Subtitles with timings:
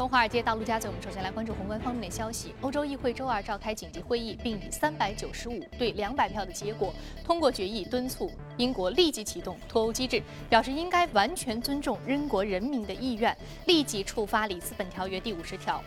[0.00, 2.54] 从华尔街到陆家嘴，我们首先来关注宏观方面的消息。
[2.62, 13.36] 欧洲议会周二召开紧急会议，并以三百九十五对两百票的结果通过决议，敦促英国立即启动脱欧机制，表示应该完全尊重英国人民的意愿，
[13.66, 15.84] 立即触发里斯本条约第五十条。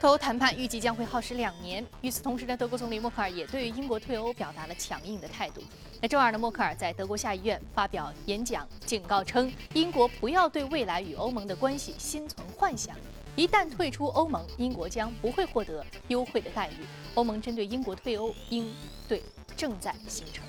[0.00, 1.86] 脱欧谈判预计将会耗时两年。
[2.00, 5.62] 与此同时呢，德国总理默克尔也对于英国退欧表达了强硬的态度。
[6.00, 12.96] 那周二呢，默克尔在德国下议院发表演讲，警告称，英国不要对未来与欧盟的关系心存幻想。
[13.36, 16.86] 一旦退出欧盟，英国将不会获得优惠的待遇。
[17.14, 18.72] 欧盟针对英国退欧应
[19.08, 19.22] 对
[19.56, 20.44] 正在形成。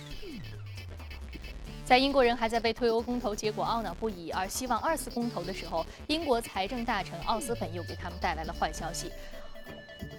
[1.83, 9.11] 在英国人还在被退欧公投结果懊恼不已，而希望二次公投的时候，英国财政大臣奥斯本又给他们带来了坏消息。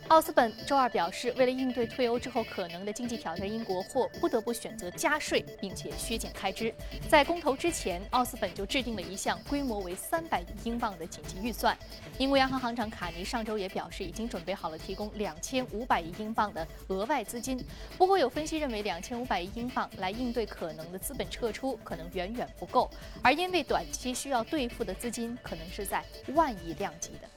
[0.08, 6.72] 奥斯本周二表示，为了应对退欧之后可能的经济挑战，英国或不得不选择加税，并且削减开支。
[7.08, 11.76] 在公投之前，奥斯本就制定了一项规模为三百亿英镑的紧急预算。
[12.18, 17.62] 英国央行行长卡尼上周也表示，已经准备好了提供两千五百亿英镑的额外资金。
[17.98, 22.88] 不过，有分析认为，两千五百亿英镑来应对可能的资本撤出可能远远不够，
[23.22, 27.28] 而因为短期需要兑付的资金可能是在万亿量级的。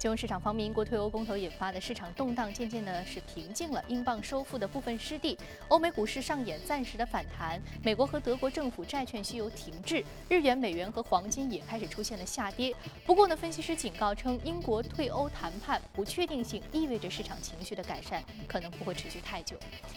[0.00, 5.36] 金融市场方面，英国退欧公投引发的市场动荡渐渐的是平静了，英镑收复的部分失地，
[5.68, 12.74] 欧美股市上演暂时的反弹，美国和德国政府债券需求停滞，日元、美元和黄金也开始出现了下跌。
[13.04, 19.54] 不过呢，分析师警告称，英国退欧谈判不确定性意味着市场情绪的改善可能不会持续太久。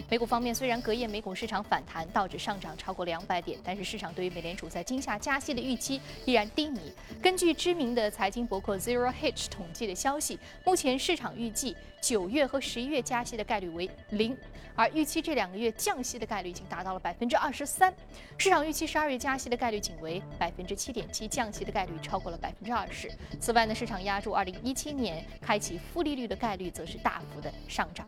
[0.10, 6.92] 美股方面，虽然隔夜美股市场反弹，道指上涨超过两百点，但是市场对于美联储在今夏加息的预期依然低迷。
[7.22, 9.93] 根据知名的财经博客 Zero Hedge 统计的。
[9.94, 14.38] 消息，目前市场预计九月和十一月加息的概率为零，
[14.76, 17.94] 而预期这两个月降息的概率已经达到了百分之二十三。
[18.38, 23.12] 市场预期十二月加息的概率仅为百分之七点七，降息的概率超过了百分之二十。
[23.40, 28.08] 此外呢，市场压住二零一七年开启负利率的概率则是大幅的上涨。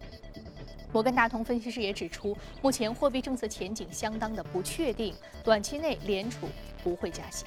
[0.92, 6.48] 摩根大通分析师也指出，目前货币政策前景相当的不确定，短期内联储。
[6.86, 7.46] 不会加息。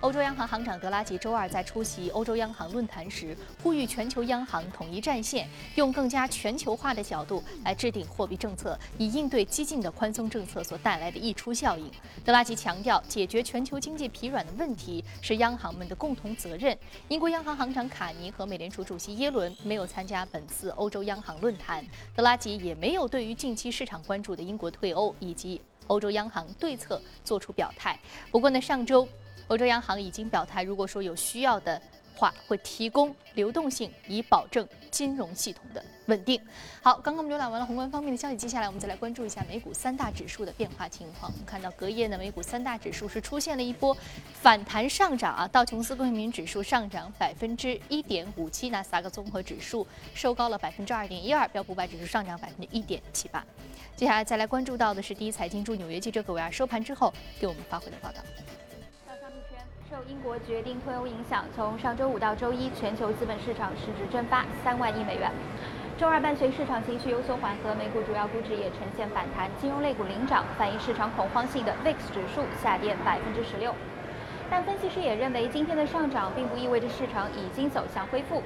[0.00, 11.90] 欧洲央行行长德拉吉周二在出席欧洲央行论坛时，呼吁全球央行统一战线，用更加全球化的角度来制定货币政策，以应对激进的宽松政策所带来的溢出效应。
[12.24, 16.78] 德拉吉强调，解决全球经济疲软的问题是央行们的共同责任。
[17.08, 21.84] 英国央行行长卡尼和美联储主席耶伦没有参加本次欧洲央行论坛，
[22.14, 25.60] 德拉吉也没有对于近期市场关注的英国退欧以及。
[25.88, 27.98] 欧洲央行对策做出表态。
[28.30, 29.06] 不过呢，上周
[29.48, 31.80] 欧洲央行已经表态，如果说有需要的
[32.14, 36.40] 话，会提供流动性，以保证金融系统的稳定。
[36.82, 41.30] 好，刚刚我们浏览完了宏观方面的消息，接下来我们再来关注一下美股三大指数的变化情况。
[41.32, 43.96] 我们看到隔夜呢，美股三大指数是出现了一波
[44.32, 53.44] 反弹上涨啊，道琼斯工业平指数上涨百分之一点五七，纳斯达克综合指数收高了百分之二点一二，标普五百指数上涨百分之一点七八。
[53.96, 58.20] 接下来再来关注到的是第一财经驻纽约记者葛维尔收盘之后给我们发回的报道。
[59.98, 65.28] 受英国决定脱欧影响，从上周五到周一，全球资本市场市值蒸发三万亿美元。
[65.98, 73.74] 周二伴随市场情绪有所缓和，美股主要股指也呈现反弹，金融类股领涨，反映市场恐慌性的 VIX 指数下跌百分之十六。
[74.50, 78.42] 但分析师也认为，今天的上涨并不意味着市场已经走向恢复，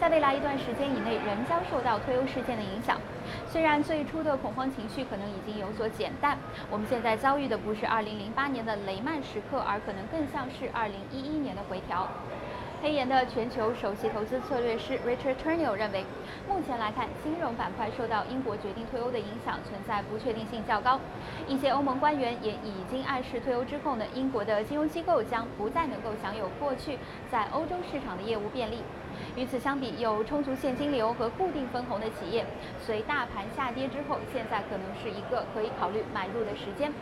[0.00, 2.98] 在未来一段时间以内仍将受到推优事件的影响。
[3.46, 6.36] 虽然最初的恐慌情绪可能已经有所减淡，
[6.70, 12.08] 我们现在遭遇的不是2008年的雷曼时刻，而可能更像是2011年的回调。
[12.84, 16.04] 黑岩的全球首席投资策略师 Richard Turnell 认为，
[16.46, 21.00] 目前来看，金融板块受到英国决定退欧的影响，存在不确定性较高。
[21.48, 26.98] 一些欧盟官员也已经暗示，退欧之后呢，英国的金融机构将不再能够享有过去
[27.32, 28.82] 在欧洲市场的业务便利。
[29.34, 32.44] 与此相比，有充足现金流和固定分红的企业，
[32.78, 36.92] 随大盘下跌之后，现在可能是一个可以考虑买入的时间。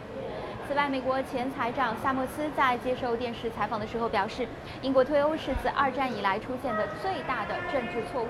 [0.68, 4.48] 此外，美国前财长萨默斯在接受电视采访的时候表示，
[4.80, 8.28] 英国退欧是自二战以来出现的最大的政治错误。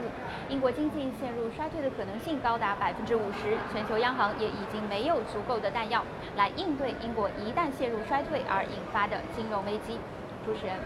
[0.48, 6.04] 英国经济陷入衰退的可能性高达百分之五十，全球央行也已经没有足够的弹药
[6.34, 9.98] 来应对英国一旦陷入衰退而引发的金融危机。
[10.44, 10.76] 主持人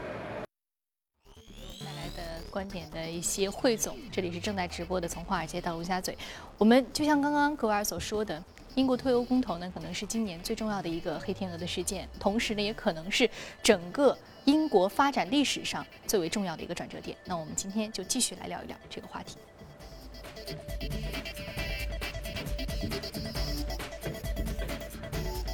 [1.81, 6.17] 带来的观点的一些汇总，这里是正在直播的，从华尔街到陆家嘴，
[6.59, 8.43] 我们就像刚刚格尔所说的。
[8.77, 13.29] 英国脱欧公投呢，可能是今年最重要的一个黑天鹅的事件，同时呢，也可能是
[13.63, 17.17] 整个英国发展历史上最为重要的一个转折点。
[17.25, 19.39] 那我们今天就继续来聊一聊这个话题。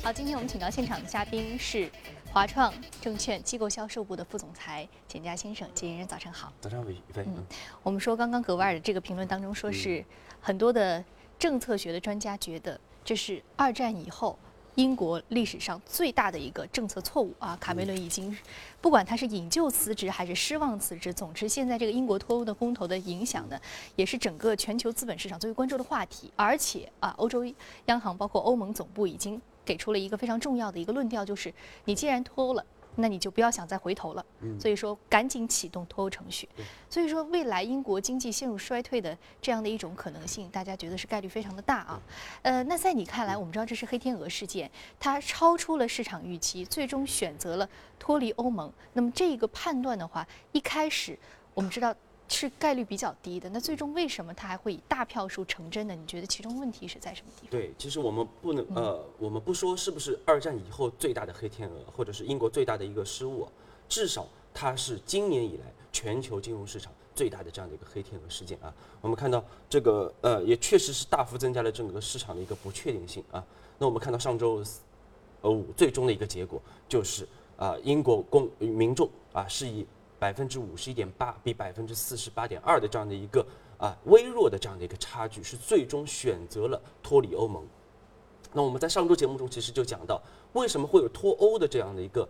[0.02, 1.88] 好，今天我们请到现场的嘉宾是
[2.32, 6.52] 华创证券机构销售部的副总裁简佳先生，简人早上好。
[6.60, 7.22] 早上好，宇飞。
[7.25, 7.46] 嗯，
[7.84, 10.04] 我们说刚刚格瓦尔的这个评论当中说是
[10.40, 11.04] 很多的
[11.38, 14.38] 政策学的专家觉得这是二战以后。
[14.76, 17.54] 英国历史上最大的一个政策错误啊！
[17.60, 18.34] 卡梅伦已经，
[18.81, 23.60] 不管他是引咎辞职还是失望辞职，总之现在这个英国脱欧的公投的影响呢，
[23.96, 26.32] 也是整个全球资本市场最为关注的话题。
[26.37, 27.44] 而且啊，欧洲
[27.84, 31.52] 央行包括欧盟总部已经给出了一个非常重要的一个论调，就是
[31.84, 32.64] 你既然脱欧了。
[32.96, 34.24] 那你就不要想再回头了。
[34.58, 36.48] 所以说，赶紧启动脱欧程序。
[36.88, 42.02] 所以说，未来英国经济陷入衰退的这样的一种可能性，大家觉得是概率非常的大啊。
[42.42, 47.68] 呃，那在你看来，我们知道这是黑天鹅事件，它超出了市场预期，最终选择了
[47.98, 48.72] 脱离欧盟。
[48.92, 51.18] 那么这个判断的话，一开始
[51.54, 51.94] 我们知道。
[52.32, 55.94] 是概率比较低的，那最终为什么它还会以大票数成真呢？
[55.94, 57.50] 你觉得其中问题是在什么地方？
[57.50, 63.46] 对，其实我们不能呃，我们不说是不是二战以后最大的黑天鹅，或者是英国最大的一个失误，
[63.88, 68.73] 至少它是今年以来全球金融市场最大的这样的一个黑天鹅事件啊。
[69.00, 73.44] 我们看到这个呃，也确实是大幅增加了整个市场的一个不确定性啊。
[73.78, 74.64] 那我们看到上周
[75.43, 79.87] 呃五最终的一个结果就是啊，英国公民众啊是以。
[80.22, 83.44] 百分之五十一点八比百分之四十八点二的这样的一个
[83.76, 87.66] 啊微弱的这样的一个差距，是最终选择了脱离欧盟。
[88.52, 90.22] 那我们在上周节目中其实就讲到，
[90.52, 92.28] 为什么会有脱欧的这样的一个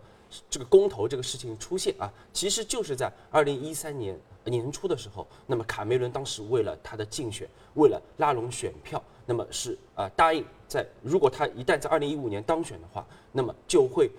[0.49, 2.11] 这个公投这个事情出现啊？
[2.31, 14.09] 其实就是在二零一三年年初的时候，那么卡梅伦当时为了他的竞选，为了拉拢选票，那么是啊答应在如果他一旦在二零一五年当选的话，那么就会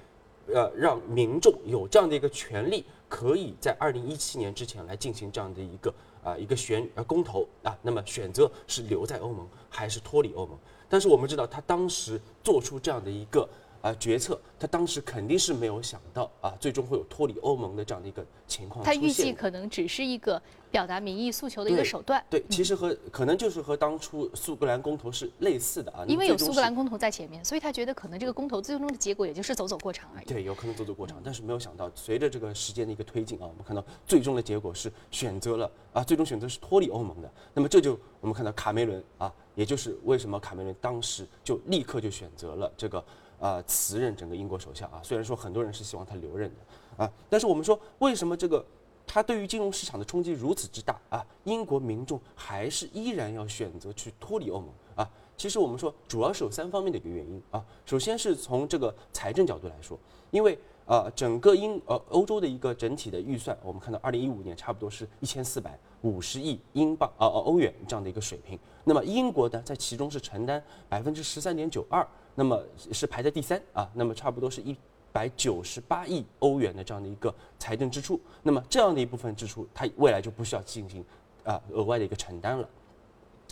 [0.53, 2.85] 呃让民众有这样的一个权利。
[3.07, 5.95] 可以在二零一七年之前来进行这样的一个
[6.25, 10.59] 啊一个选呃公投啊，那么选择是留在欧盟还是脱离欧盟？
[10.89, 13.49] 但是我们知道他当时做出这样的一个。
[13.85, 20.41] 啊，决策他当时肯定是没有想到啊，最终会有脱离欧盟的这样的一个情况他预计可能只是一个
[20.71, 22.25] 表达民意诉求的一个手段。
[22.31, 26.03] 对，其实和可能就是和当初苏格兰公投是类似的啊。
[26.09, 30.25] 因为有苏格兰公投在前面，所以他觉得可能这个公投最终的结果也就是走走过场而已。
[30.25, 37.31] 对，有可能走走过场，但是没有想到，随着这个时间的一个推进啊，我们看到最终的结果是选择了啊，最终选择是脱离欧盟的。
[37.53, 43.05] 那么这就我们看到卡梅伦啊，也就是为什么卡梅伦当时就立刻就选择了这个。
[43.39, 48.65] 啊，辞任整个英国首相啊，虽然说很多人是希望他留任的啊，但是我们说为什么这个
[49.07, 51.25] 他对于金融市场的冲击如此之大啊？
[51.45, 55.11] 英国民众还是依然要选择去脱离欧盟啊？
[55.37, 59.99] 其实我们说主要是有三方面的一个原因啊，首先是从这个财政角度来说，
[60.31, 72.07] 因为啊，整个英呃欧洲的一个整体的预算，我们看到二零一五年差不多是一千四百五十亿英镑啊欧元这样的一个水平，那么英国呢在其中是承担百分之十三点九二。
[72.37, 72.61] 那么
[72.91, 74.77] 是排在第三啊，那么差不多是一
[75.13, 81.05] 百九十八亿欧元的这样的一个财政支出，那么这样的一部分支出，它未来就不需要进行
[81.45, 82.69] 啊额外的一个承担了。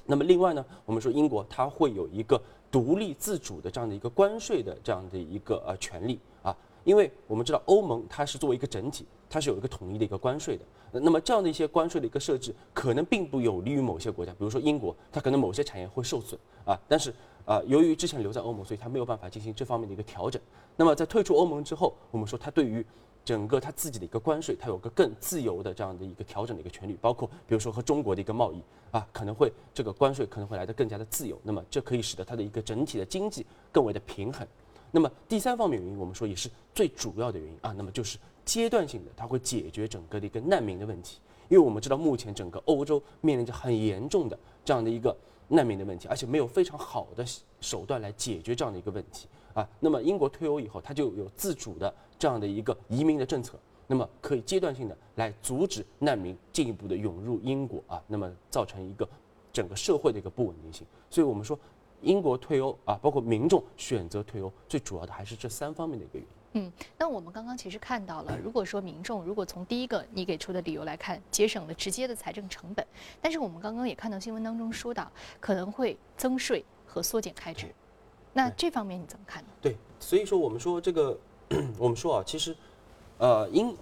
[0.05, 2.43] 那么另外呢，我们说英国它会有一个
[2.73, 6.19] 独立自主的这样的一个关税的这样的一个呃权利，
[6.85, 10.65] 因为我们知道欧盟它是作为一个整体，它是有一个统一的一个关税的。
[11.01, 17.13] 那么这样的一些关税的一个设置，可能并不有利于某些国家，比如说英国，它可能某些产业会受损啊，但是。
[17.45, 20.41] 啊，由于之前留在欧盟，所以他没有办法进行这方面的一个调整。
[20.77, 22.87] 那么在退出欧盟之后，我们说他对于
[23.25, 31.37] 整个他自己的一个关税，它有个更自由的这样的一个调整的一个权利，包括比如说和中国的一个贸易啊，可能会这个关税可能会来得更加的自由。
[31.43, 34.47] 那么这可以使得它的一个整体的经济更为的平衡。
[34.93, 41.19] 那么第三方面原因，我们说也是最主要的原因啊，那么就是阶段性的，它会解决整个的一个难民的问题。
[41.49, 45.17] 因为我们知道目前整个欧洲面临着很严重的这样的一个。
[45.49, 47.23] 难民的问题，而且没有非常好的
[47.61, 49.69] 手段来解决这样的一个问题啊。
[49.81, 59.07] 那么英国退欧以后，它就有自主的这样的一个移民的政策，那么可以阶段性的来阻止难民进一步的涌入英国啊，那么造成一个
[59.53, 60.87] 整个社会的一个不稳定性。
[61.11, 61.59] 所以我们说，
[62.03, 66.29] 英国退欧啊，包括民众选择退欧，最主要的还是这三方面的一个原因。
[66.55, 72.87] 嗯，那我们刚刚其实看到了， 如果说民众如果从第一个你给出的理由来看，节省了直接的财政成本，
[73.23, 77.73] 但是我们刚刚也看到新闻当中说到可能会增税和缩减开支，
[78.35, 79.49] 那这方面你怎么看呢？
[79.63, 81.19] 对，所以说我们说这个，
[81.79, 82.55] 我们说啊，其实，
[83.17, 83.75] 呃，英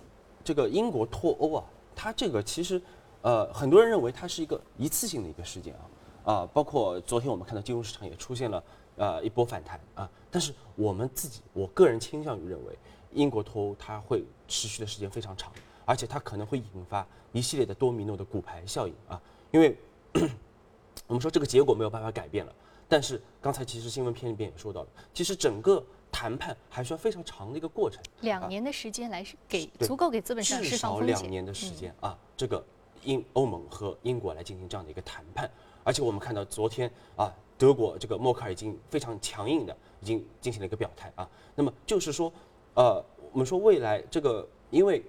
[0.45, 1.65] 这个英国脱欧啊，
[1.97, 2.81] 它这个其实，
[3.23, 5.83] 呃，很多人认为它是一个一次性的一个事件啊，
[6.25, 8.63] 啊，包括昨天我们看到金融市场也出现了。
[8.97, 10.11] 呃，一波反弹啊！
[10.31, 12.79] 但是我们自己，我个人倾向于认为，
[13.13, 15.51] 英国脱欧它会持续的时间非常长，
[15.87, 19.19] 而且它可能会引发一系列的多米诺的骨牌效应啊！
[19.53, 19.75] 因为
[21.07, 22.53] 我们说这个结果没有办法改变了，
[22.91, 25.83] 但是刚才其实新闻片里边也说到了，其实整个。
[26.13, 28.03] 谈判还需要非常长的一个过程。
[28.23, 31.17] 两年的时间来给对足够给资本市场至释放少风险。
[31.17, 32.63] 两年的时间啊，这个
[33.05, 35.49] 英欧盟和英国来进行这样的一个谈判，
[35.85, 42.33] 而且我们看到昨天啊，德国这个默克尔已经非常强硬的已经进行了一个表态啊，那么就是说，
[42.75, 45.03] 呃，我们说未来这个因为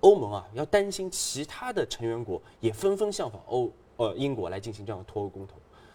[0.00, 5.54] 欧盟啊要担心其他的成员国也纷纷效仿欧呃英国来进行这样的脱欧公投，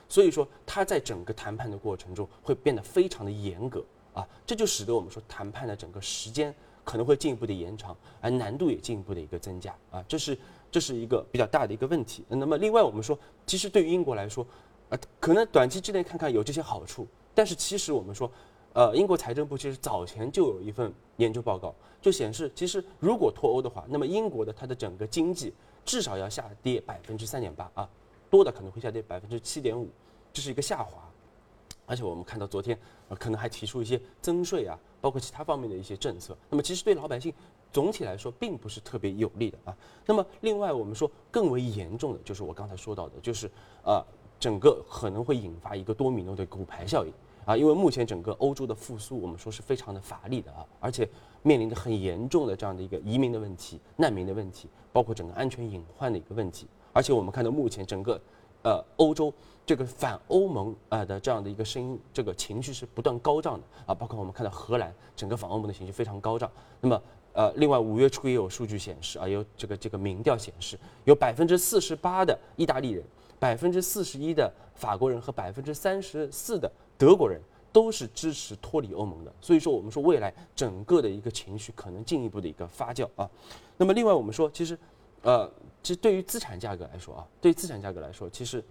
[0.10, 3.84] 所以说它在整个谈判的过程中会变得非常的严格
[4.14, 10.38] 啊，这就使得我们说谈判的整个时间可能会进一步的延长，而难度也进一步的一个增加啊，这是
[10.72, 12.24] 这是一个比较大的一个问题。
[12.28, 14.46] 那么另外我们说，其实对于英国来说，
[14.90, 18.30] 呃，可能短期之内看看有这些好处，但是其实我们说，
[18.74, 25.54] 呃，英国财政部其实早前就有一份研究报告，就显示，其实如果脱欧的话，那么英国的它的整个经济
[25.86, 27.90] 至少要下跌百分之三点八啊，
[28.30, 29.90] 多的可能会下跌百分之七点五，
[30.32, 31.11] 这是一个下滑。
[31.92, 32.78] 而且我们看到昨天，
[33.10, 36.38] 呃，可能还提出一些增税啊，包括其他方面的一些政策。
[36.50, 37.34] 那么其实对老百姓
[37.70, 39.76] 总体来说并不是特别有利的啊。
[40.06, 43.52] 那么另外我们说更为严重的就是我刚才说到的，就是
[43.84, 44.02] 呃
[44.40, 47.12] 整个可能会引发一个多米诺的骨牌效应
[47.44, 51.06] 啊，因为目前整个欧洲的复苏我们说是非常的乏力的啊，而且
[51.42, 56.68] 面临着很严重的这样的一个移民的问题、难民的问题，包括整个安全隐患的一个问题。
[56.94, 58.22] 而且我们看到目前整个
[58.64, 59.34] 呃欧洲
[59.66, 66.52] 这个反欧盟啊的这样的一个声音，这个情绪是不断高涨的啊，包括我们看到荷兰整个反欧盟的情绪非常高涨。
[66.80, 67.02] 那么
[67.34, 73.02] 呃，另外五月初也有数据显示啊，有这个这个民调显示，有百分之四十八的意大利人，
[73.40, 77.40] 百分之四十一的法国人和百分之三十四的德国人
[77.72, 79.34] 都是支持脱离欧盟的。
[79.40, 83.30] 所以说，我们说未来整个的一个情绪可能进一步的一个发酵啊。
[83.78, 84.78] 那么另外我们说，其实
[85.24, 85.50] 呃，
[85.84, 88.64] 其实对于资产价格来说啊，对于资产价格来说，其实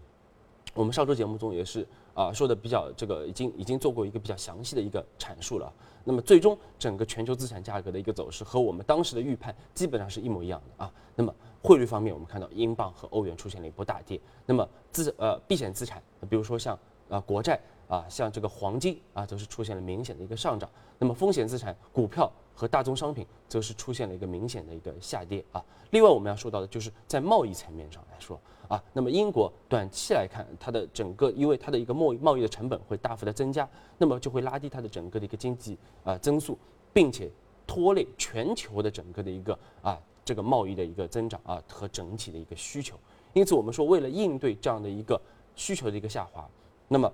[0.74, 5.72] 我们上周节目中也是啊说的比较这个已经已经做过一个比较详细的一个阐述了。
[6.02, 10.92] 那么最终整个全球资产价格的一个走势和我们当时的预判基本上是一模一样的啊。
[11.14, 14.18] 那么汇率方面，我们看到英镑和欧元出现了一波大跌。
[14.46, 16.76] 那么资呃避险资产，比如说像
[17.10, 20.68] 啊国债啊，像这个黄金啊，都是出现了明显的一个上涨。
[20.98, 25.64] 那么风险资产，股票和大宗商品则是出现了一个明显的一个下跌啊。
[25.90, 36.56] 另外我们要说到的就是在贸易层面上来说啊，那么英国短期来看，它的整个因为它的一个贸易贸易的成本会大幅的增加，那么就会拉低它的整个的一个经济啊增速，
[36.92, 37.28] 并且
[37.66, 42.96] 拖累全球的整个的一个啊这个贸易的一个增长啊和整体的一个需求。
[43.32, 45.20] 因此我们说，为了应对这样的一个
[45.56, 46.48] 需求的一个下滑，
[46.86, 47.12] 那么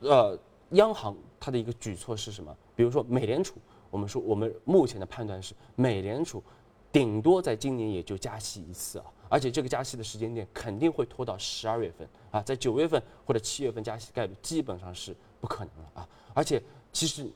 [0.00, 0.38] 呃
[0.70, 2.56] 央行它的一个举措是什么？
[2.76, 3.56] 比如说美联储，
[3.92, 6.42] 我们说我们目前的判断是美联储。
[6.90, 16.08] 顶多在今年也就加息一次啊，而且这个加息的时间点肯定会拖到十二月份啊，在九月份或者七月份加息概率基本上是不可能了啊。
[16.34, 17.26] 而且其实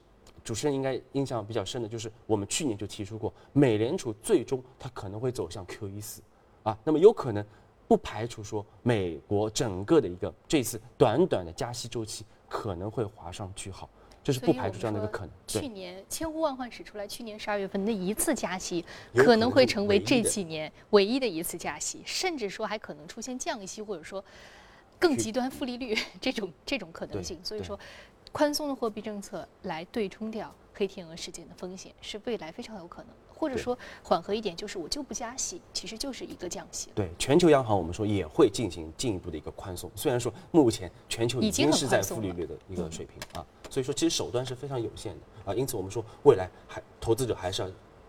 [0.44, 6.20] 主持人应该印象比较深的就是我们去年就提出过，美联储最终它可能会走向 QE 四
[6.62, 7.42] 啊，那么有可能
[7.88, 13.88] 不排除说美国整个的一个这次短短的加息周期可能会划上句号。
[14.24, 15.30] 这是不排除这样的一个可能。
[15.46, 18.84] 去年千呼万唤始出来，去年十二月份那一次加息，
[19.14, 24.24] 可能会成为这几年唯一的一次加息，甚至说还可能出现降息，或者说
[24.98, 27.38] 更极端负利率这种这种可能性。
[27.44, 27.78] 所以说，
[28.32, 33.25] 宽松的货币政策来对冲掉黑天鹅事件的风险，是未来非常有可能的。
[33.36, 36.90] 或者说缓和一点，就是我就不加息，其实就是一个降息。
[36.94, 47.68] 对，全球央行我们说也会进行进一步的一个宽松，虽然说目前全球已已经是在负利率的一个水平啊，所以说其实手段是非常有限的啊，因此我们说未来还投资者还是要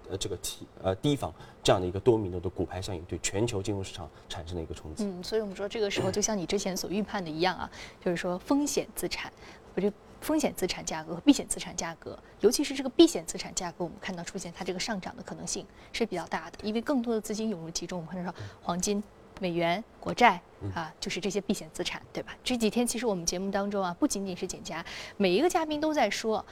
[0.10, 5.04] 呃这个提呃提防这样的一个多米诺的骨牌效应对全球金融市场产生的一个冲击。
[5.06, 7.70] 嗯，所以我们说这个时候就像你之前所预判的一样啊，
[8.04, 9.32] 就是说风险资产，
[9.76, 9.92] 不是
[10.28, 17.98] 风险资产价格和避险资产价格，尤其是这个避险资产价格，我们看到出现它这个上涨的可能性是比较大的，因为更多的资金涌入其中。
[17.98, 19.02] 我们看到说黄金、
[19.40, 20.42] 美元、国债
[20.76, 22.36] 啊，就是这些避险资产，对吧？
[22.44, 26.46] 这几天其实我们节目当中啊，不仅仅是简家，每一个嘉宾都在说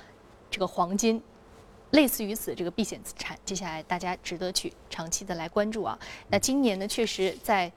[0.50, 1.22] 这个黄金。
[1.92, 6.00] 类似于此这个避险资产，接下来大家值得去长期的来关注啊。
[6.30, 7.72] 那今年呢，确实在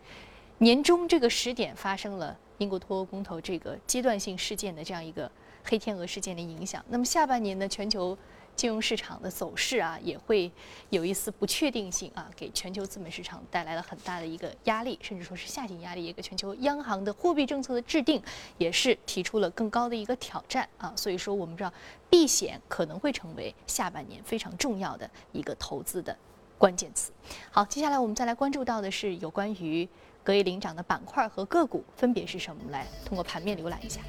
[0.58, 5.30] 年终这个时点发生了英国脱欧公投这个阶段性事件的这样一个
[5.64, 6.84] 黑天鹅事件的影响。
[6.88, 8.16] 那么下半年呢，全球
[8.56, 10.50] 金融市场的走势啊，也会
[10.90, 18.20] 有一丝不确定性啊，给全球资本市场带来了很大的一个压力，甚至说是下行压力，也给全球央行的货币政策的制定
[18.56, 20.92] 也是提出了更高的一个挑战啊。
[20.96, 21.72] 所以说，我们知道
[22.10, 26.16] 避险可能会成为下半年非常重要的一个投资的
[26.58, 27.12] 关键词。
[27.52, 29.88] 好，接下来我们再来关注到的是有关于
[30.24, 32.62] 隔夜领涨的板块和个股分别是什么？
[32.72, 34.00] 来通过盘面浏览一下。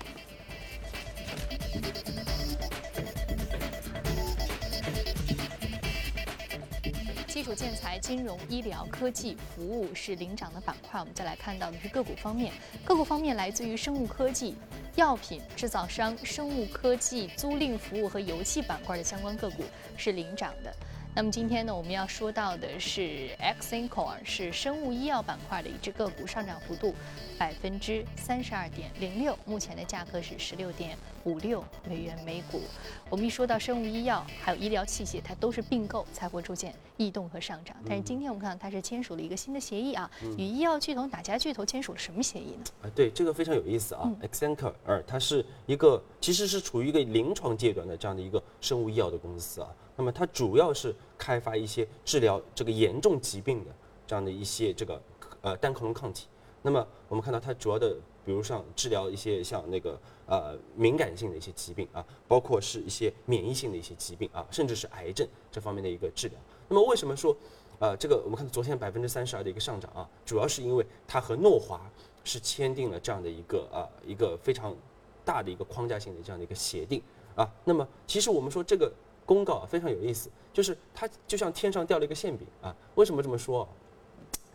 [7.39, 12.51] 基础建材金融医疗科技服务是领涨的板块我们再来看到的是个股方面。
[12.83, 14.55] 个股方面来自于生物科技
[14.95, 19.63] 药品制造商生物科技租赁服务和油气板块的相关个股
[19.95, 20.75] 是领涨的。
[21.15, 26.93] 那么今天呢，我们要说到的是 x i n c o r 是生物医药板块的一只个股，上涨幅度
[27.37, 32.61] 百分之三十二点零六，目前的价格是十六点五六美元每股。
[33.09, 37.75] 我们一说到生物医药还有医疗器械，它都是并购才会出现异动和上涨。
[37.85, 42.63] 但是今天我们看到它是签署了一个新的协议啊，与医药巨头哪家巨头签署了什么协议呢？
[42.83, 44.09] 啊，对，这个非常有意思啊。
[44.21, 49.67] x i n c o r 它是一个其实是处于一个临床阶段的这样的一个生物医药的公司啊。
[49.99, 53.71] 那么它主要是开发一些治疗这个严重疾病的
[54.07, 55.01] 这样的一些这个
[55.41, 56.27] 呃单克隆抗体。
[56.61, 66.39] 那么我们看到它主要的，比如像治疗一些像那个呃敏感性的一些疾病啊，包括是一些免疫性的一些疾病啊，甚至是癌症这方面的一个治疗。
[66.69, 67.35] 那么为什么说
[67.79, 71.81] 呃这个我们看到昨天百分之三十二的一个上涨啊，主要是因为它和诺华
[72.23, 74.73] 是签订了这样的一个啊一个非常
[75.25, 77.03] 大的一个框架性的这样的一个协定
[77.35, 77.53] 啊。
[77.65, 78.89] 那么其实我们说这个。
[79.29, 82.75] 公告非常有意思，就是它就像天上掉了一个馅饼啊！
[82.95, 83.67] 为什么这么说？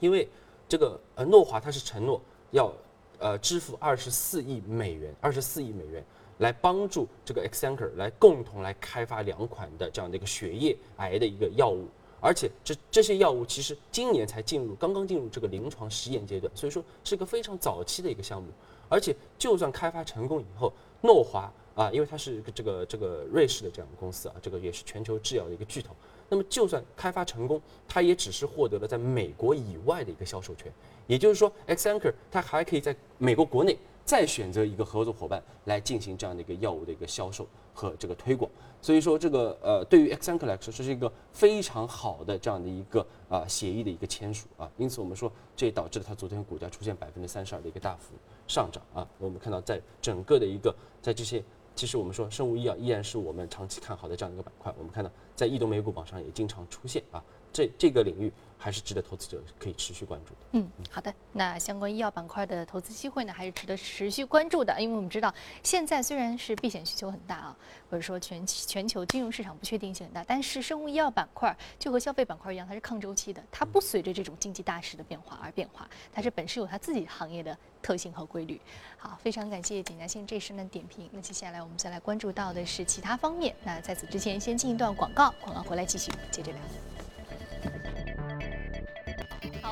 [0.00, 0.28] 因为
[0.68, 2.72] 这个呃诺华它是承诺要
[3.20, 6.04] 呃支付二十四亿美元，二十四亿美元
[6.38, 11.86] 来帮助这个 exanker 来共同来开发两款的这样的一个血液癌的一个药物，
[12.20, 18.48] 而且这这些药物其实今年才进入刚刚进入这个临床实验阶段，所以说是一个非常早期的一个项目，
[18.88, 21.48] 而且就算开发成功以后，诺华。
[21.74, 25.94] 啊，因为它是这个这个瑞士的这样的公司啊，这个也是全球制药的一个巨头。
[26.28, 30.72] 那么就算开发成功，它也只是获得了在美国以外的一个销售权。
[31.06, 38.50] 也就是说 x a n c h o r 它还可以在美国国内再选择一个合作伙伴来进行这样的一个药物的一个销售和这个推广。
[38.80, 44.70] 所以说这个呃，对于 x a n c h o r 来说，这是一个非常好的这样的一个啊协议的一个签署啊。
[44.78, 48.14] 因此我们说，这也导致了它昨天股价出现百分之三十二的一个大幅
[48.46, 49.06] 上涨啊。
[49.18, 51.42] 我们看到在整个的一个在这些。
[51.74, 54.72] 其实我们说生物医药依然是我们长期看好的这样一个板块。
[54.78, 58.32] 我们看到在异动美股榜上也经常出现啊，这这个领域
[58.64, 60.40] 还是值得投资者可以持续关注的。
[60.52, 61.12] 嗯，好的。
[61.32, 64.80] 那相关医药板块的投资机会呢，还是值得持续关注的。
[64.80, 65.30] 因为我们知道
[65.62, 67.56] 现在虽然是避险需求很大啊，
[67.90, 77.54] 或者说全全球金融市场不确定性很大，但是生物医药板块就和消费板块一样，它是抗周期的，它不随着这种经济大势的变化而变化，它是本身有它自己行业的。
[77.84, 78.58] 特性和规律，
[78.96, 81.06] 好，非常感谢简家先这一时的点评。
[81.12, 83.54] 那接下来我们再来关注到的是其他方面。
[83.62, 87.03] 那在此之前，先进一段广告，广告回来继续接着聊。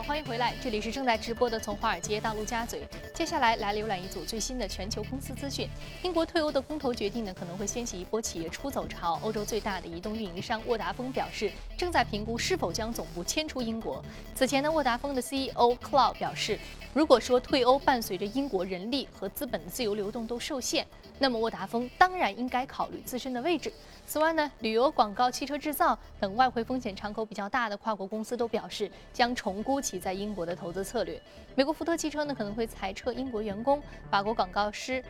[0.05, 2.83] 欢迎回来，这里是正在直播的从华尔街到陆家嘴。
[3.15, 5.69] 接下来来浏览一组最新的全球公司资讯。
[6.03, 9.21] 英国退欧的公投决定呢，可能会掀起一波企业出走潮。
[9.23, 14.05] 欧洲最大的移动运营商沃达丰表示，正在评估是否将总部迁出英国。
[14.35, 16.59] 此前呢，沃达丰的 CEO Cloud 表示，
[16.93, 20.85] 如果说退欧伴随着英国人力和资本的自由流动都受限，
[21.21, 23.73] 那么沃达丰当然应该考虑自身的位置。
[24.13, 31.19] 此外呢，旅游、广告、汽车制造等外汇风险敞口比较大的跨国公司都表示将重估其在英国的投资策略。
[31.55, 33.83] 美国福特汽车呢可能会裁撤英国员工。
[34.11, 35.03] 法国广告师、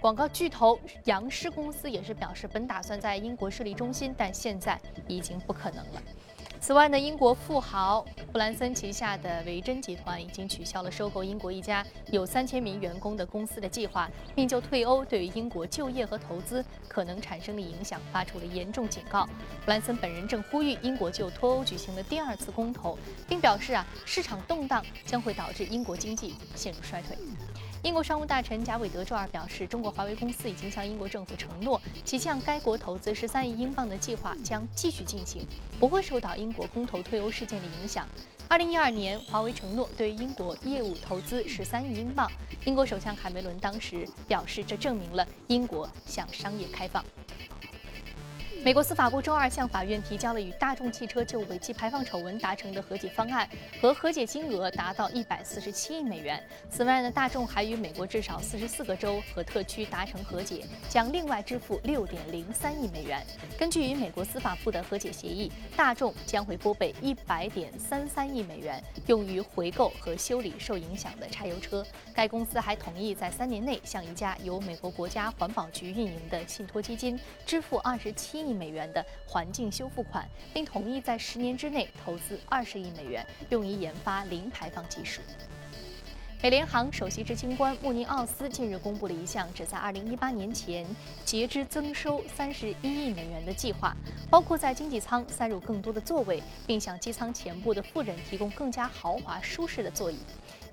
[0.00, 6.02] 广告巨头杨狮公司也是表示本打算在英国设立中心，但现在已经不可能了。
[6.60, 19.24] 此外呢，英国富豪布兰森旗下的维珍集团已经取消了收购英国一家有三千名员工的公司的计划，并就退欧对于英国就业和投资可能产生的影响发出了严重警告。
[19.64, 27.16] 布兰森本人正呼吁英国就脱欧举行的第二次公投，并表示啊，市场动荡将会导致英国经济陷入衰退。
[27.88, 35.40] 英国商务大臣贾韦德周二表示，中国华为公司已经向英国政府承诺，其向该国投资十三亿英镑的计划将继续进行，
[35.80, 38.06] 不会受到英国公投退欧事件的影响。
[38.46, 42.30] 二零一二年，华为承诺对英国业务投资十三亿英镑，
[42.66, 47.02] 英国首相卡梅伦当时表示，这证明了英国向商业开放。
[48.68, 53.48] 美国司法部周二向法院提交了与大众汽车就尾气排放丑闻达成的和解方案，
[53.80, 56.38] 和和解金额达到一百四十七亿美元。
[56.68, 63.24] 此外呢，大众还与美国至少四十四个州和特区达成和解，将另外支付六点零三亿美元。
[63.58, 71.82] 根据与美国司法部的和解协议，大众将会拨备一百点三三亿美元，用于回购和修理受影响的柴油车。
[72.14, 85.22] 该公司还同意在三年内向一家由美国国家环保局运营的信托基金支付二十七亿美元的环境修复款，并同意在十年之内投资二十亿美元，用于研发零排放技术。
[86.40, 90.86] 美联航首席执行官穆尼奥斯近日公布了一项旨在2018年前
[91.24, 93.96] 截支增收31亿美元的计划，
[94.30, 100.18] 包括在经济舱塞入更多的座位，并向机舱前部的富人提供更加豪华舒适的座椅。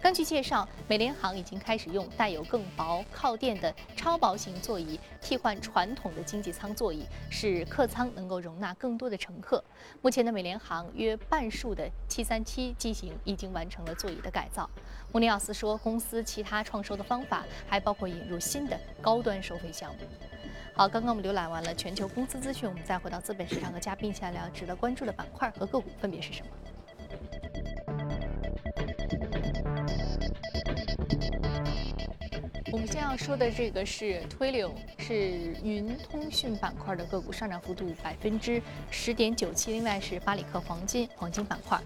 [0.05, 9.63] 根据介绍，美联航已经开始用带有更薄靠垫的超薄型座椅替换传统的经济舱座椅，使客舱能够容纳更多的乘客。
[10.03, 14.69] 目前的美联航约半数的737机型已经完成了座椅的改造。
[15.11, 20.01] 穆尼奥斯说，公司其他创收的方法还包括引入新的高端收费项目。
[20.75, 26.51] 好，刚刚我们浏览完了全球公司资讯，我们再回到资本市场和嘉宾一起来聊值得关注的板块和个股分别是什么。
[32.75, 35.15] 我们现在要说的这个是 Twilio，是
[35.63, 38.61] 云通讯板块的个股，上涨幅度百分之
[38.91, 39.71] 十点九七。
[39.71, 41.79] 另外是巴里克黄金黄金板块。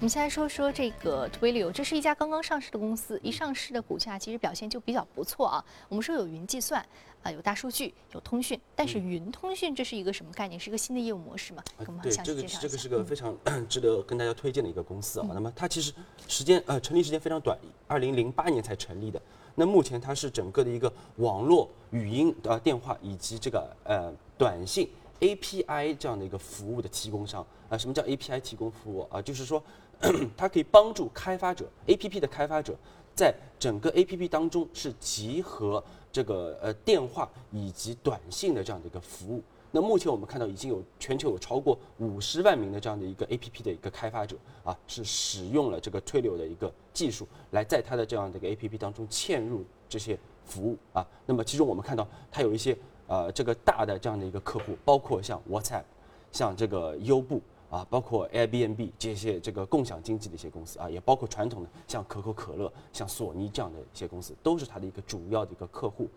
[0.02, 5.64] 们先来说说这个 Twilio，这是一家刚刚上市的公司，一上市的股价其实表现就比较不错啊。
[5.88, 6.84] 我们说有云计算
[7.24, 10.60] 啊，有大数据，有通讯，但是云通讯这是一个什么概念？
[10.60, 11.64] 是一个新的业务模式吗？
[11.78, 12.68] 给我们对，详这个细介绍一下。
[12.68, 13.34] 这个是个非常
[13.66, 15.26] 值得跟大家推荐的一个公司啊。
[15.32, 15.90] 那么它其实
[16.28, 17.58] 时间呃成立时间非常短，
[17.88, 19.20] 二零零八年才成立的。
[19.54, 27.78] 那目前它是整个的一个网络语音呃电话以及这个呃短信 API 这样的一个服务的提供商啊。
[27.78, 29.22] 什么叫 API 提供服务啊？
[29.22, 29.62] 就是说
[30.36, 32.76] 它可以帮助开发者 APP 的开发者
[33.14, 35.82] 在整个 APP 当中是集合
[36.14, 39.42] 这个呃电话以及短信的这样的一个服务。
[39.72, 51.04] 那目前我们看到已经有全球有超过五十万名的这样的一个 APP 的一个开发者啊，是使用了这个推流的一个技术，来在它的这样的一个 APP 当中嵌入这些服务啊。
[51.26, 55.82] 那么其中我们看到它有一些呃这个大的这样的一个客户，包括像 WhatsApp，
[56.30, 57.42] 像这个优步
[57.74, 66.08] 啊，包括 Airbnb 这些这个共享经济的一些公司啊，也包括传统的像可口可乐、像索尼这样的一些公司，都是它的一个主要的一个客户。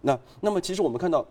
[0.00, 1.26] 那那么其实我们看到。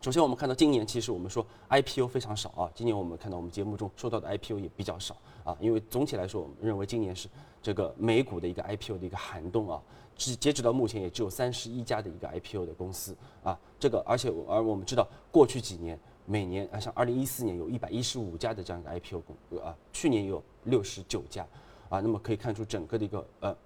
[0.00, 2.70] 首先，我们看到今年其实我们说 IPO 非常少啊。
[2.74, 7.28] 今年我们看到我们节目中说到的 IPO 也比较少啊，因为总体来说，我们认为今年是
[7.62, 9.80] 这个美股的一个 IPO 的一个寒冬啊。
[10.16, 13.58] 至截止到目前，也只有三十一家的一个 IPO 的公司啊。
[13.78, 21.46] 这个而且而我们知道，过去几年每年啊，像二零一四年有一百一十五家的这样一个 IPO 公啊，去年有六十九家
[21.88, 22.00] 啊。
[22.00, 23.56] 那么可以看出整个的一个呃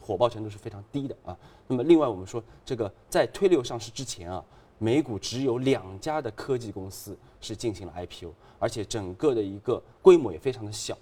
[0.00, 1.36] 火爆程度是非常低的啊。
[1.66, 4.44] 那么另外我们说，这个在推流上市之前啊。
[4.78, 10.94] 美股只有两家的科技公司是进行了 IPO，而且整个的一个规模也非常的小。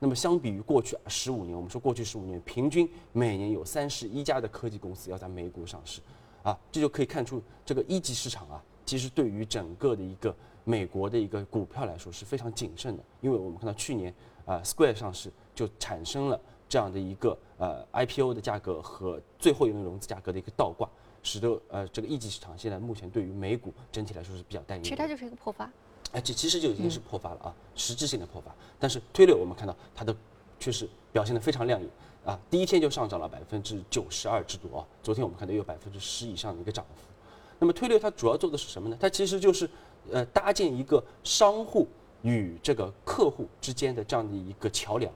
[0.00, 6.00] 那么相比于过去十五年，我们说过去十五年平均每年有三十一家的科技公司要在美股上市，
[6.42, 20.88] 啊，这就可以看出这个一级市场啊，其实对于整个的一个美国的一个股票来说是非常谨慎的，因为我们看到去年啊 Square 上市就产生了这样的一个呃 IPO 的价格和最后一轮融资价格的一个倒挂。
[21.22, 24.82] 使得呃这个一级市场现在目前对于美股整体来说是比较担忧。
[24.82, 25.70] 其实它就是一个破发。
[26.12, 28.50] 哎，这其实就已经是破发了啊，实质性的破发。
[28.78, 30.16] 但是推六我们看到它的
[30.58, 31.90] 确实表现的非常亮眼
[32.24, 34.86] 啊，第一天就上涨了百分之九十二之多啊。
[35.02, 37.02] 昨天我们看到有百分之十以上的一个涨幅。
[37.58, 38.96] 那么推六它主要做的是什么呢？
[38.98, 39.68] 它其实就是
[40.12, 41.86] 呃搭建一个商户
[42.22, 45.12] 与这个客户之间的这样的一个桥梁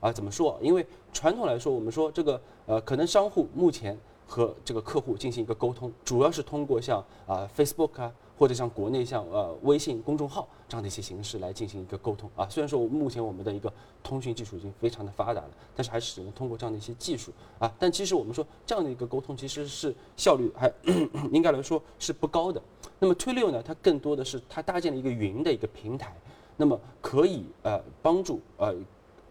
[0.00, 0.12] 啊。
[0.12, 0.58] 怎么说？
[0.62, 3.98] 因为传统来说，我们说这个呃可能商户目前。
[4.30, 12.46] 和这个客户进行一个沟通，主要是通过像啊 Facebook 啊，或者像国内像呃微信公众号这样的一些形式来进行一个沟通啊。
[12.48, 13.72] 虽然说目前我们的一个
[14.02, 17.70] 通讯技术已经非常的发达了，但是还是只能通过这样的一些技术啊。
[17.78, 20.72] 但其实我们说这样的一个沟通其实是效率还
[21.32, 22.62] 应该来说是不高的。
[23.00, 26.14] 那么推六呢，它更多的是它搭建了一个云的一个平台，
[26.56, 28.74] 那么可以呃帮助呃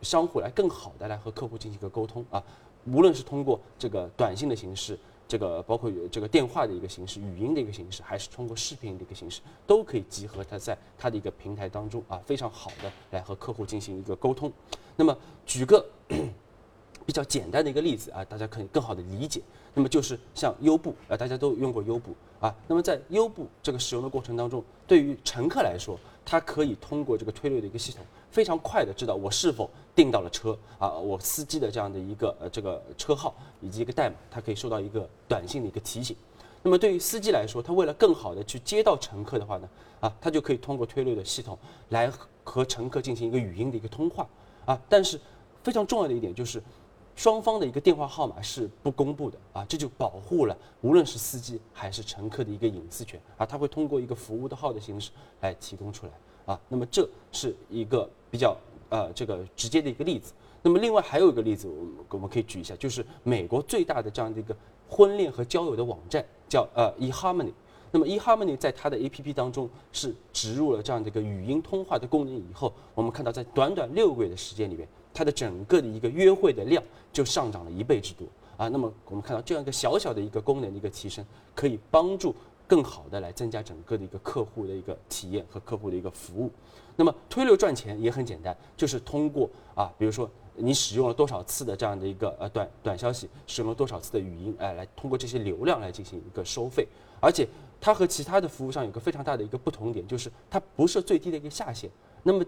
[0.01, 2.43] 商户来更好的来和客户进行一个沟通啊。
[2.85, 14.51] 无论是通过这个短信的形式，这个包括这个电话的一个形式、语音的一个形式，还是通过视频的一个形式，都可以集合它在它的一个平台当中啊，非常好的来和客户进行一个沟通。
[14.95, 15.85] 那么举个
[17.05, 19.41] 比较简单的一个例子啊，大家可以更好的理解。
[19.73, 22.53] 那么就是像优步啊，大家都用过优步啊。
[22.67, 28.03] 那么在优步这个使用的过程当中，对于乘客来说，他可以通过这个推流的一个系统。
[28.29, 36.15] 非常快的知道我是否订到了车啊，我司机的这样的一个呃这个车号以及一个代码，他可以收到一个短信的一个提醒。
[36.61, 39.69] 那么对于司机来说，他为了更好的去接到乘客的话呢，
[40.01, 41.57] 啊，他就可以通过推流的系统
[41.89, 42.11] 来
[42.43, 44.27] 和乘客进行一个语音的一个通话
[44.65, 44.79] 啊。
[44.89, 45.19] 但是
[45.63, 46.61] 非常重要的一点就是，
[47.15, 53.45] 双方的一个电话号码是不公布的啊，这就保护了无论是司机还是乘客的一个隐私权啊。
[53.45, 55.11] 他会通过一个服务的号的形式
[55.41, 56.11] 来提供出来。
[56.47, 58.57] 啊，那么这是一个比较
[58.89, 60.33] 呃这个直接的一个例子。
[60.63, 64.55] 那么另外还有一个例子，我我们可以举一下，就是美国最大的这样的一个
[64.89, 67.51] 婚恋和交友的网站叫呃 eHarmony。
[67.91, 76.83] 那么 eHarmony 在它的 APP 当中是植入了这样的一个语音通话的功能以后，我们看到在短短六个月的时间里面，它的整个的一个约会的量
[77.13, 78.25] 就上涨了一倍之多
[78.57, 78.67] 啊。
[78.67, 82.35] 那么我们看到这样一个小小的一个功能的一个提升，可以帮助
[82.67, 86.51] 更好的来增加整个的一个客户的一个体验和客户的一个服务。
[86.95, 96.87] 那么推流赚钱也很简单，就是通过啊，比如说你使用了多少次的这样的一个呃短短消息，使用了多少次的语音，哎，来通过这些流量来进行一个收费，
[97.21, 97.47] 而且。
[97.79, 101.87] 它和其他的服务商有个非常大的一个不同点，就是它不设最低的一个下限。
[102.23, 102.43] 那么，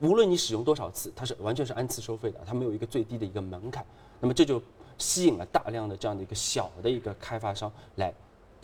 [0.00, 3.86] 无论你使用多少次，它是完全是按次收费的，它没有一个最低的一个门槛。
[4.18, 4.60] 那么这就
[4.98, 8.12] 吸引了大量的这样的一个小的一个开发商来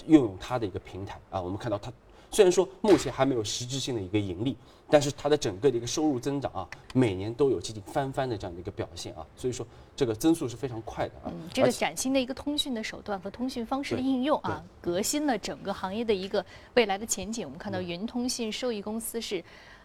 [0.07, 1.41] 运用它的一个平台啊。
[1.41, 1.93] 我们看到它。
[2.31, 4.57] 虽然说目前还没有实质性的一个盈利，
[4.91, 11.27] 但是它的整个的一个收入增长啊，每年都有接近翻番的这样的一个表现啊，所以说这个增速是非常快的啊。
[11.27, 17.47] 嗯，这个崭新的一个通讯的手段和通讯方式的应用啊，革新了整个行业的一个未来的前景。
[17.47, 19.41] 我们看到云通信受益公司是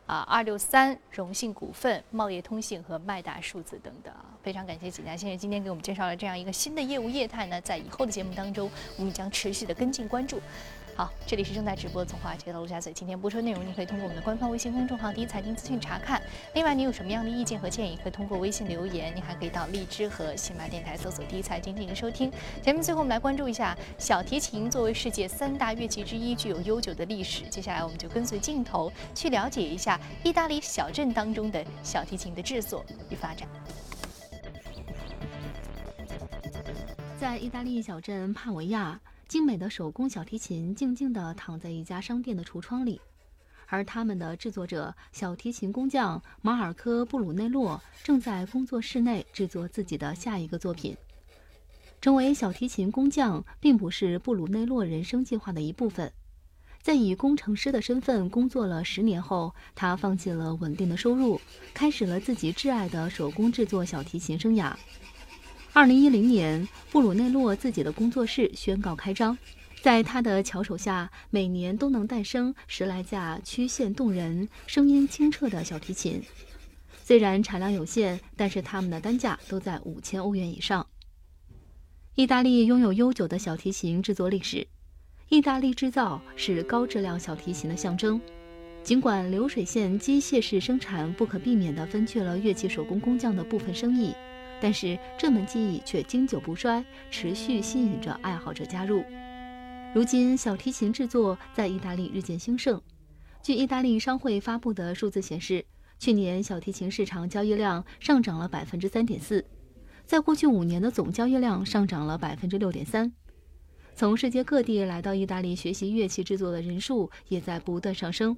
[0.10, 10.42] 啊二六三、荣信股份、茂业通信和麦达数字等等，非常感谢景家先生今天给我们介绍了这样一个新的业务业态呢，在以后的节目当中，我们将持续的跟进关注。
[11.00, 12.92] 好，这里是正在直播的从华尔街到陆家嘴。
[12.92, 16.22] 今天播出内容，你可以通过我们的官方微信公众号“第一财经资讯”查看。
[16.56, 19.16] 另外，你有什么样的意见和建议，可以通过微信留言。
[19.16, 22.30] 你还可以到荔枝和喜马电台搜索“第一财经”进行收听。
[22.62, 27.44] 节目最后，我们来关注一下小提琴作为世界三大乐器之一，具有悠久的历史。
[27.44, 33.48] 接下来，我们就跟随镜头去了解一下意大利小镇当中的小提琴的制作与发展。
[37.18, 39.00] 在意大利小镇帕维亚。
[39.30, 43.00] 精美的手工小提琴静静地躺在一家商店的橱窗里，
[43.68, 50.98] 而他们的制作者小提琴工匠马尔科·布鲁内洛正在工作室内制作自己的下一个作品。
[52.02, 56.12] 成为小提琴工匠并不是布鲁内洛人生计划的一部分。
[56.82, 61.40] 在以工程师的身份工作了十年后，他放弃了稳定的收入，
[61.72, 64.74] 开始了自己挚爱的手工制作小提琴生涯。
[65.72, 69.38] 二零一零年，布鲁内洛自己的工作室宣告开张，
[69.82, 76.22] 在他的巧手下，每年都能诞生十来架曲线动人、声音清澈的小提琴。
[77.04, 80.86] 虽然产量有限，但是他们的单价都在五千欧元以上。
[82.16, 84.68] 意大利拥有悠久的小提琴制作历史，
[85.30, 88.20] 意大利制造是高质量小提琴的象征。
[88.84, 94.14] 尽管流水线机械式生产不可避免地分去了乐器手工工匠的部分生意。
[94.62, 99.04] 但是这门技艺却经久不衰，持续吸引着爱好者加入。
[99.96, 102.82] 如今，小提琴制作在意大利日渐兴盛。
[103.42, 105.66] 据意大利商会发布的数字显示，
[105.98, 109.44] 去年小提琴市场交易量上涨了百分之三点四，
[110.06, 113.12] 在过去五年的总交易量上涨了百分之六点三。
[113.96, 118.38] 从世界各地来到意大利学习乐器制作的人数也在不断上升。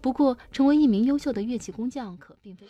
[0.00, 2.66] 不过，成为一名优秀的乐器工匠可并非。